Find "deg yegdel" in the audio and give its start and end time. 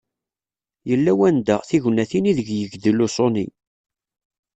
2.37-2.97